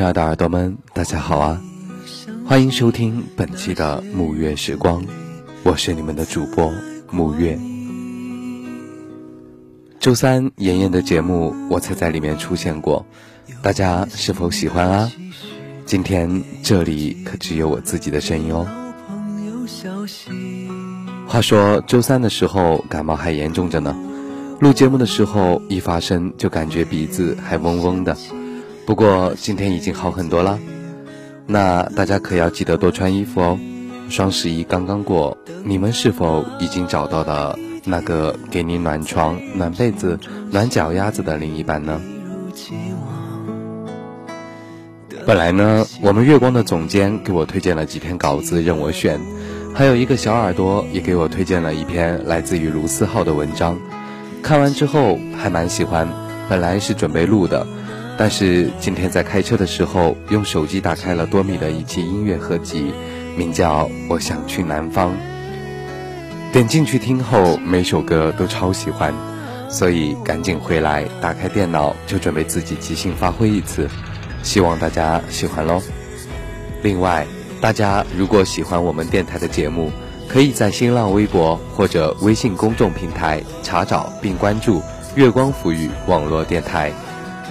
[0.00, 1.60] 亲爱的耳朵们，大家好啊！
[2.46, 5.04] 欢迎收听本期的沐月时光，
[5.62, 6.72] 我是你们的主播
[7.12, 7.58] 沐月。
[9.98, 13.04] 周三妍妍的节目，我才在里面出现过，
[13.60, 15.12] 大家是否喜欢啊？
[15.84, 18.66] 今天这里可只有我自己的声音哦。
[21.26, 23.94] 话说周三的时候感冒还严重着呢，
[24.60, 28.16] 录节目的时候一发声就感觉鼻子还嗡嗡的。
[28.90, 30.58] 不过今天已经好很多了，
[31.46, 33.56] 那大家可要记得多穿衣服哦。
[34.08, 40.18] 双十一刚刚过，你们是否已经找到了那个给你暖床、暖被子、
[40.50, 42.00] 暖脚丫子的另一半呢？
[45.24, 49.20] 本来呢，我们月光的总监给我推荐了几篇稿子任我选，
[49.72, 53.78] 还有一个小耳朵也给我推荐了一篇来自于卢思浩的文章，
[54.42, 56.08] 看完之后还蛮喜欢，
[56.48, 57.64] 本来是准备录的。
[58.20, 62.92] 但是今天在开车的时候，用手机打开了多米的一期音乐合集，
[63.34, 65.12] 名叫《我想去南方》。
[66.52, 69.14] 点进去听后，每首歌都超喜欢，
[69.70, 73.88] 所以赶紧回来，打开电脑就准备自己即兴发挥一次，
[74.42, 75.80] 希望大家喜欢喽。
[76.82, 77.26] 另外，
[77.58, 79.90] 大家如果喜欢我们电台的节目，
[80.28, 84.82] 可以在新浪微博或者微信公众平台查找并关注
[85.16, 86.92] “月光抚语网络电台”。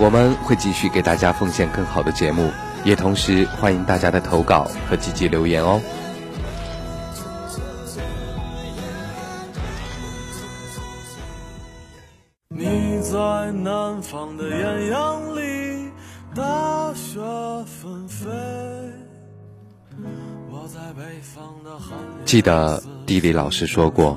[0.00, 2.52] 我们会继续给大家奉献更好的节目，
[2.84, 5.80] 也同时欢迎大家的投稿和积极留言哦。
[12.48, 15.90] 你在南方的艳阳里，
[16.32, 17.18] 大雪
[17.66, 18.28] 纷飞。
[20.48, 24.16] 我在北方的寒记得地理老师说过，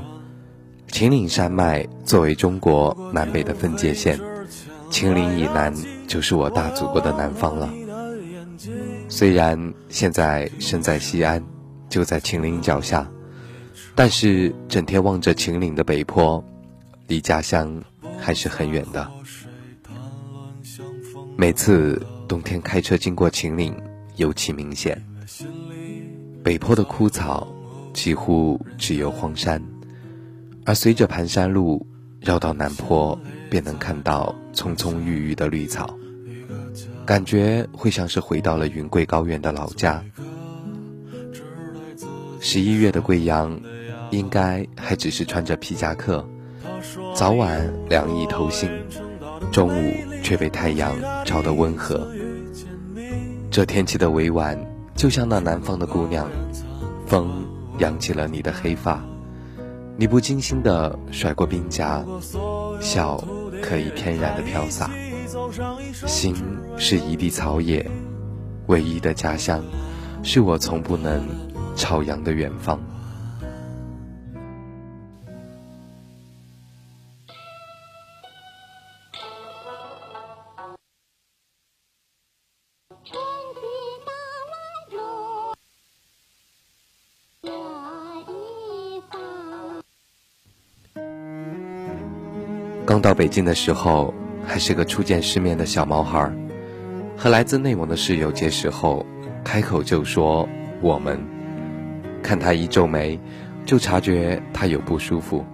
[0.90, 4.31] 秦岭山脉作为中国南北的分界线。
[4.92, 5.74] 秦岭以南
[6.06, 7.74] 就是我大祖国的南方了。
[9.08, 11.42] 虽然现在身在西安，
[11.90, 13.10] 就在秦岭脚下，
[13.96, 16.44] 但是整天望着秦岭的北坡，
[17.08, 17.82] 离家乡
[18.20, 19.10] 还是很远的。
[21.38, 23.74] 每次冬天开车经过秦岭，
[24.18, 25.02] 尤其明显。
[26.44, 27.48] 北坡的枯草
[27.94, 29.64] 几乎只有荒山，
[30.66, 31.88] 而随着盘山路
[32.20, 33.18] 绕到南坡。
[33.52, 35.94] 便能看到葱葱郁郁的绿草，
[37.06, 40.02] 感觉会像是回到了云贵高原的老家。
[42.40, 43.60] 十一月的贵阳，
[44.10, 46.26] 应该还只是穿着皮夹克，
[47.14, 48.70] 早晚凉意透心，
[49.52, 50.96] 中午却被太阳
[51.26, 52.10] 照得温和。
[53.52, 54.58] 这天气的委婉，
[54.96, 56.26] 就像那南方的姑娘，
[57.06, 57.46] 风
[57.80, 59.04] 扬起了你的黑发，
[59.98, 62.02] 你不经心地甩过鬓颊，
[62.80, 63.22] 笑。
[63.62, 64.90] 可以天然的飘洒，
[66.08, 66.36] 心
[66.78, 67.90] 是一地草野，
[68.68, 69.64] 唯一的家乡，
[70.24, 71.24] 是我从不能
[71.76, 72.80] 朝阳的远方。
[92.86, 94.14] 刚到北京的时候，
[94.46, 96.32] 还是个初见世面的小毛孩，
[97.16, 99.06] 和来自内蒙的室友结识后，
[99.44, 100.50] 开口就说
[100.82, 101.20] “我们”，
[102.24, 103.20] 看他一皱眉，
[103.66, 105.46] 就察觉他有不舒服，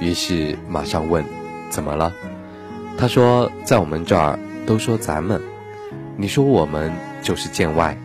[0.00, 1.24] 于是马上问
[1.70, 2.12] ：“怎么了？”
[2.96, 5.42] 他说：“在我们这儿都说咱们，
[6.16, 7.98] 你说我们就是见外。”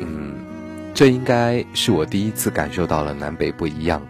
[0.00, 0.34] 嗯，
[0.94, 4.00] 这应该是我第一次感受到了南北不一样。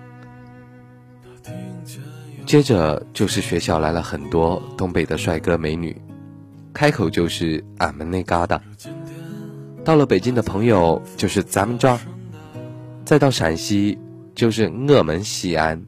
[2.47, 6.01] 接着就是学校来了很多东北的帅哥美女，
[6.73, 8.63] 开口就是俺们那嘎达。
[9.85, 11.99] 到了北京的朋友就是咱们这儿，
[13.05, 13.99] 再到陕西
[14.37, 15.85] 就是我们西安，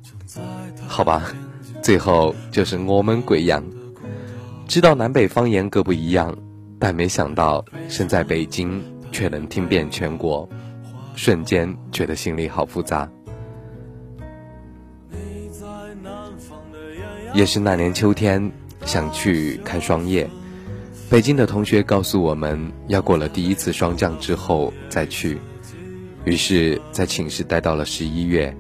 [0.89, 1.33] 好吧，
[1.81, 3.65] 最后就是我们贵阳。
[4.67, 6.37] 知道南北方言各不一样，
[6.81, 8.83] 但没想到身在北京
[9.13, 10.49] 却能听遍全国，
[11.15, 13.09] 瞬间觉得心里好复杂。
[17.35, 18.51] 也是那年秋天，
[18.85, 20.29] 想去看霜叶。
[21.11, 25.39] 北京的同学告诉我们要过了第一次霜降之后再去，
[26.25, 28.55] 于是，在寝室待到了十一月。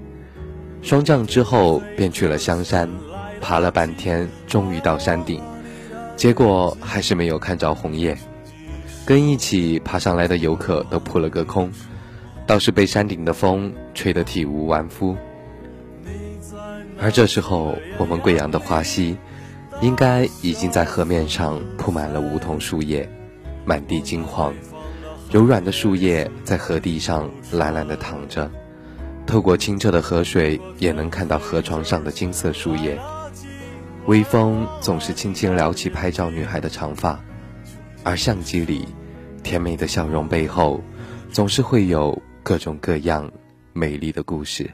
[0.80, 2.88] 霜降之后，便去了香山，
[3.40, 5.42] 爬了半天，终于到山顶，
[6.16, 8.16] 结果还是没有看着红叶。
[9.04, 11.70] 跟一起爬上来的游客都扑了个空，
[12.46, 15.16] 倒是被山顶的风吹得体无完肤。
[17.00, 19.16] 而这时候，我们贵阳的花溪，
[19.80, 23.08] 应该已经在河面上铺满了梧桐树叶，
[23.64, 24.52] 满地金黄，
[25.30, 28.50] 柔软的树叶在河堤上懒懒地躺着，
[29.26, 32.98] 透过清澈的河水，也能看到河床上的金色树叶。
[34.06, 37.20] 微风总是轻轻撩起拍照女孩的长发，
[38.02, 38.88] 而相机里
[39.44, 40.82] 甜美的笑容背后，
[41.30, 43.30] 总是会有各种各样
[43.72, 44.68] 美丽的故事。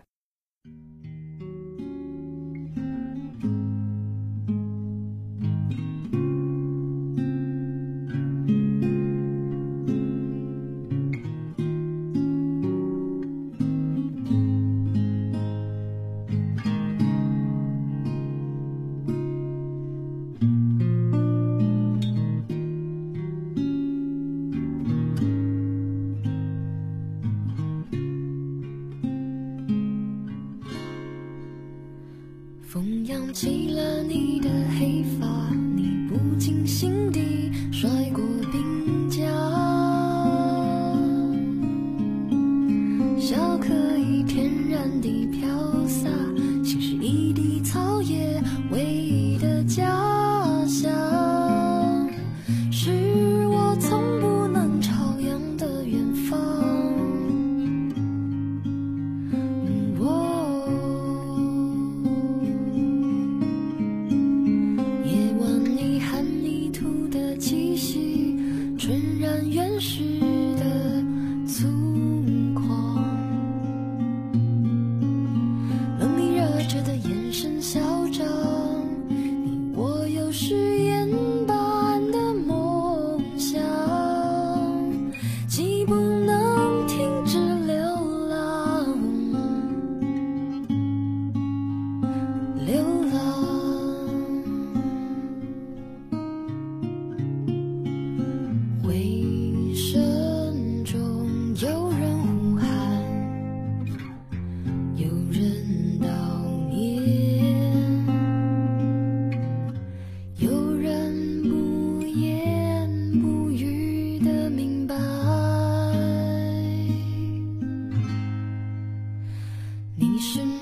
[49.76, 50.03] 家。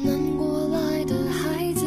[0.03, 1.87] 南国来的孩子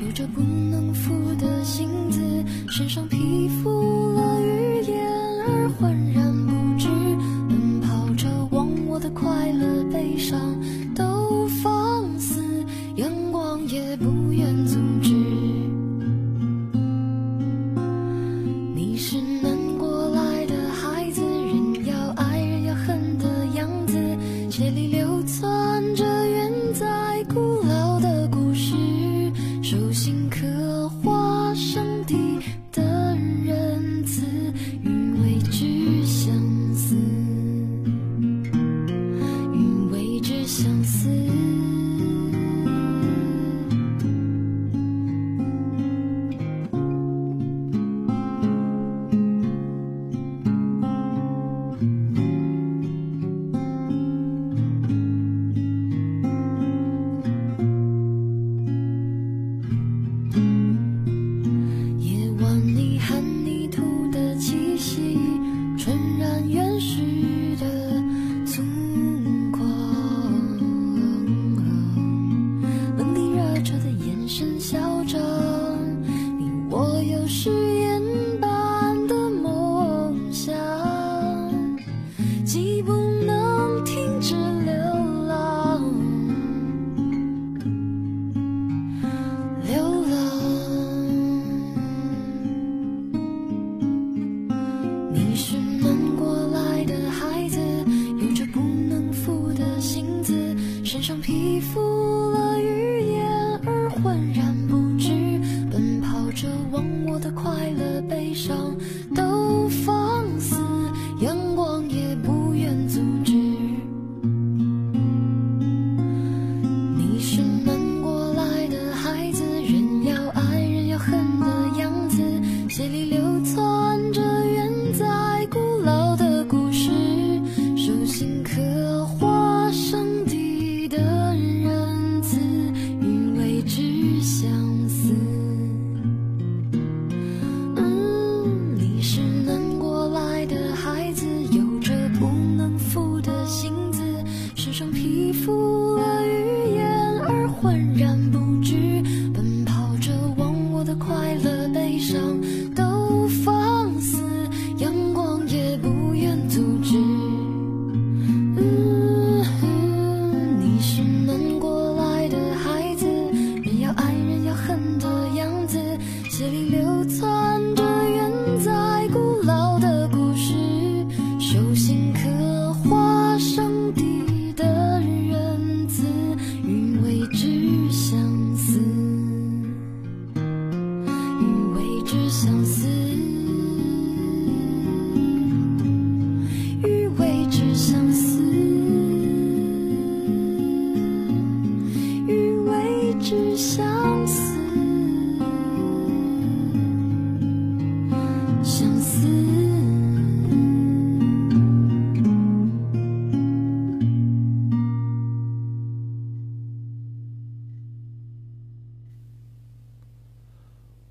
[0.00, 2.20] 有着不能缚的性子
[2.68, 3.91] 身上皮肤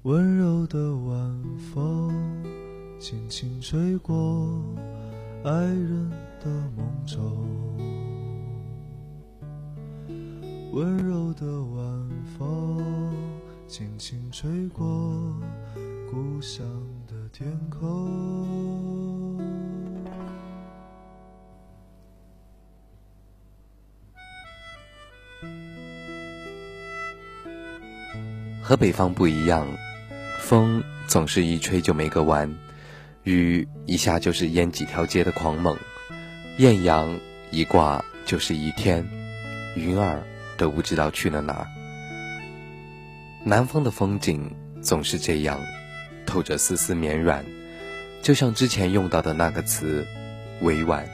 [0.03, 2.12] 温柔的晚风，
[3.00, 4.60] 轻轻吹过
[5.43, 7.22] 爱人的梦中。
[10.72, 13.13] 温柔的晚风，
[13.67, 14.84] 轻轻吹过
[16.10, 16.65] 故乡
[17.08, 19.39] 的天空。
[28.63, 29.67] 和北方不一样。
[30.51, 32.53] 风总是一吹就没个完，
[33.24, 35.77] 雨一下就是淹几条街的狂猛，
[36.58, 37.17] 艳阳
[37.51, 39.08] 一挂就是一天，
[39.77, 40.22] 云儿
[40.58, 41.67] 都不知道去了哪儿。
[43.46, 45.58] 南方的风景总是这样，
[46.25, 47.46] 透着丝丝绵软，
[48.22, 50.05] 就像之前用到的那个词，
[50.60, 51.08] 委婉。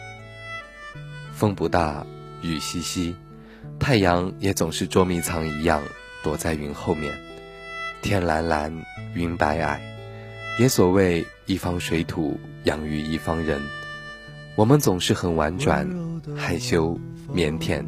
[1.31, 2.03] 风不大，
[2.41, 3.13] 雨淅淅，
[3.77, 5.83] 太阳也总是捉迷藏一样
[6.23, 7.26] 躲在云后面。
[8.07, 8.73] 天蓝蓝，
[9.15, 9.81] 云白矮，
[10.61, 13.61] 也所谓一方水土养育一方人。
[14.55, 15.85] 我们总是很婉转、
[16.33, 16.97] 害羞、
[17.33, 17.83] 腼腆，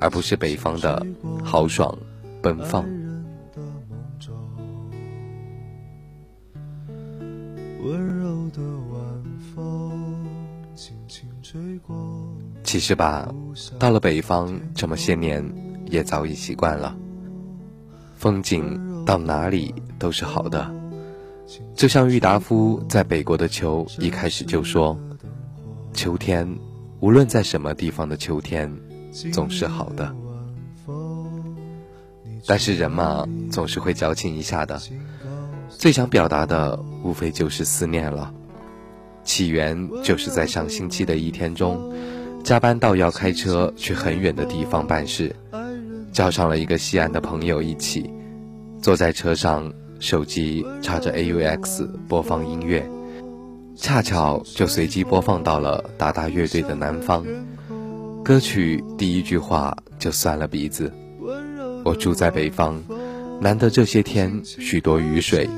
[0.00, 1.06] 而不是北方的
[1.44, 1.94] 豪爽、
[2.40, 2.82] 奔放。
[12.64, 13.30] 其实吧，
[13.78, 15.44] 到了北方这么些年，
[15.90, 16.96] 也早已习惯了
[18.16, 18.87] 风景。
[19.08, 20.70] 到哪里都是好的，
[21.74, 25.00] 就像郁达夫在北国的秋一开始就说
[25.96, 26.46] ：“秋天，
[27.00, 28.70] 无论在什么地方的秋天，
[29.32, 30.14] 总是好的。”
[32.46, 34.78] 但是人嘛，总是会矫情一下的。
[35.70, 38.30] 最想表达的，无非就是思念了。
[39.24, 41.94] 起源就是在上星期的一天中，
[42.44, 45.34] 加班到要开车去很远的地方办事，
[46.12, 48.12] 叫上了一个西安的朋友一起。
[48.80, 52.88] 坐在车上，手机插着 AUX 播放音乐，
[53.76, 57.24] 恰巧就随机播放到了达达乐队的《南方》
[58.22, 58.82] 歌曲。
[58.96, 60.92] 第一句话就酸了鼻子。
[61.84, 62.80] 我住在北方，
[63.40, 65.48] 难得这些天许多雨水，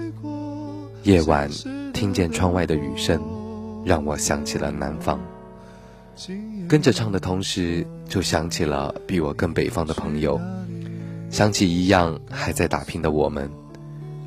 [1.03, 1.49] 夜晚
[1.93, 3.21] 听见窗外的雨声，
[3.85, 5.21] 让我想起了南方。
[6.69, 10.41] 跟着唱的同时，就想起了比我更北方的朋友。
[11.31, 13.49] 想起一样还在打拼的我们，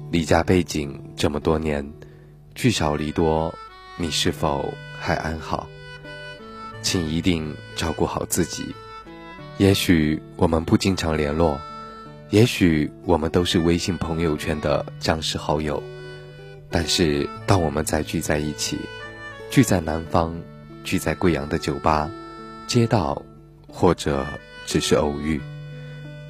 [0.10, 1.94] 离家背井这么多年，
[2.56, 3.54] 聚少离多，
[3.98, 5.68] 你是否还安好？
[6.82, 8.74] 请一定照顾好自己。
[9.58, 11.60] 也许我们不经常联络，
[12.30, 15.84] 也许我们都是微信朋友圈的僵尸好友，
[16.70, 18.80] 但是当我们再聚在一起，
[19.52, 20.34] 聚在南方，
[20.86, 22.10] 聚在贵阳的酒吧、
[22.66, 23.22] 街道，
[23.68, 24.26] 或者
[24.66, 25.42] 只是偶遇。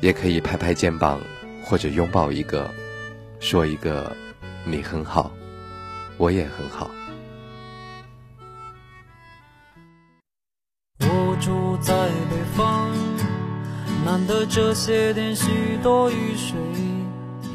[0.04, 1.22] 也可以拍拍肩膀，
[1.64, 2.70] 或者拥抱一个，
[3.40, 4.14] 说一个
[4.68, 5.32] “你很好，
[6.18, 6.92] 我也很好”。
[11.00, 12.92] 我住在北方，
[14.04, 16.58] 难得这些天许多雨水。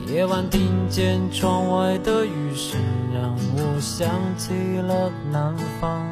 [0.06, 2.80] 夜晚听见窗外的雨声，
[3.12, 6.02] 让我想起了南方，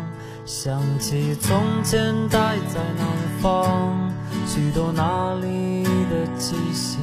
[0.44, 3.06] 想起从前待在南
[3.40, 4.14] 方。
[4.56, 6.96] 许多那里的气息，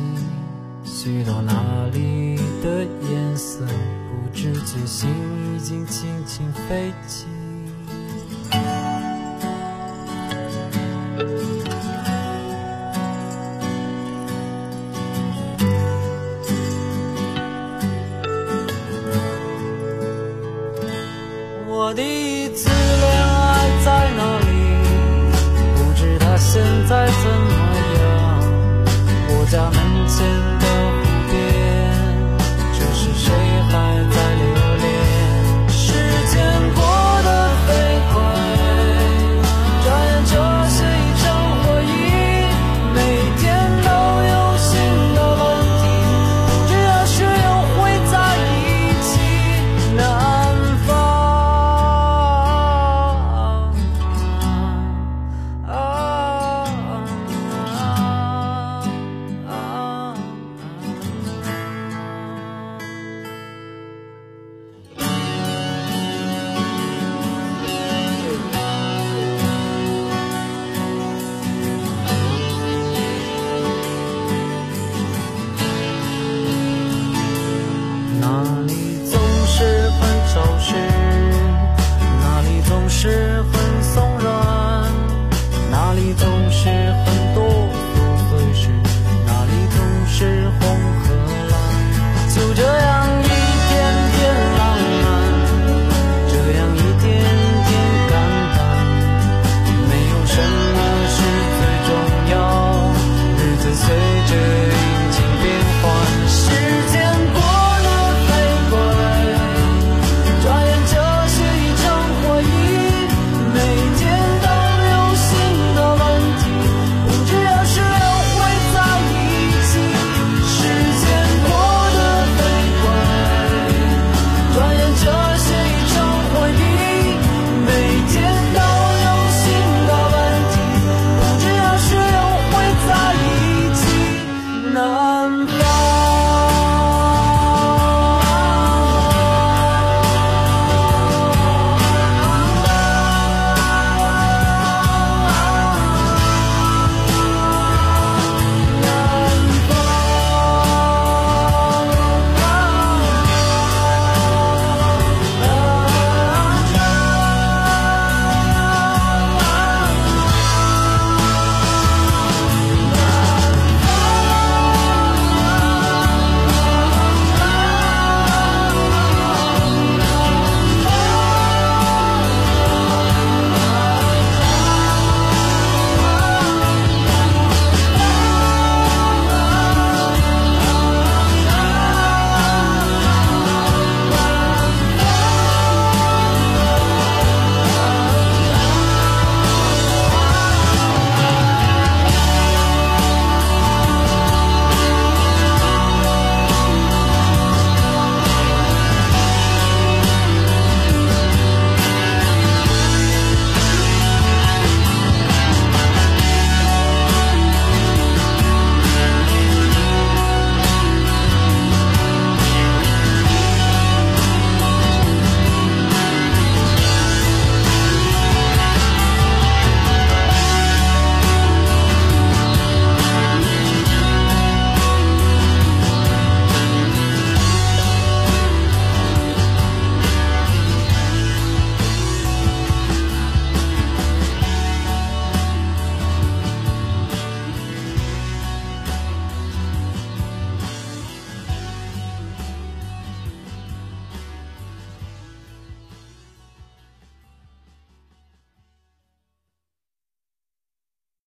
[0.84, 5.08] 许多那里的颜色，不知觉心
[5.56, 7.28] 已经轻轻飞起。